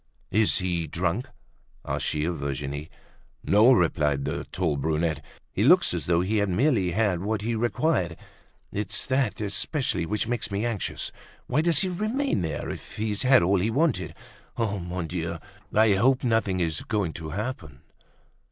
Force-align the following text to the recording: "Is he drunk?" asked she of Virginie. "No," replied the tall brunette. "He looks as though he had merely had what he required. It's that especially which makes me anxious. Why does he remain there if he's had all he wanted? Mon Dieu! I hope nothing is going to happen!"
"Is 0.31 0.57
he 0.57 0.87
drunk?" 0.87 1.27
asked 1.85 2.07
she 2.07 2.25
of 2.25 2.39
Virginie. 2.39 2.89
"No," 3.43 3.71
replied 3.71 4.25
the 4.25 4.45
tall 4.45 4.75
brunette. 4.75 5.23
"He 5.51 5.61
looks 5.63 5.93
as 5.93 6.07
though 6.07 6.21
he 6.21 6.37
had 6.37 6.49
merely 6.49 6.89
had 6.89 7.21
what 7.21 7.41
he 7.43 7.53
required. 7.53 8.17
It's 8.71 9.05
that 9.05 9.39
especially 9.39 10.07
which 10.07 10.27
makes 10.27 10.49
me 10.49 10.65
anxious. 10.65 11.11
Why 11.45 11.61
does 11.61 11.81
he 11.81 11.87
remain 11.87 12.41
there 12.41 12.67
if 12.71 12.97
he's 12.97 13.21
had 13.21 13.43
all 13.43 13.59
he 13.59 13.69
wanted? 13.69 14.15
Mon 14.57 15.05
Dieu! 15.05 15.37
I 15.71 15.93
hope 15.93 16.23
nothing 16.23 16.59
is 16.61 16.81
going 16.81 17.13
to 17.13 17.29
happen!" 17.29 17.81